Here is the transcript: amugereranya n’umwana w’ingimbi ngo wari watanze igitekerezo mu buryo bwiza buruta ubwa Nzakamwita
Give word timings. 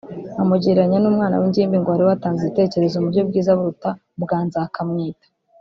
amugereranya 0.41 0.97
n’umwana 0.99 1.35
w’ingimbi 1.41 1.75
ngo 1.79 1.89
wari 1.91 2.03
watanze 2.09 2.39
igitekerezo 2.41 2.95
mu 2.97 3.05
buryo 3.07 3.21
bwiza 3.29 3.57
buruta 3.57 3.89
ubwa 4.17 4.37
Nzakamwita 4.47 5.27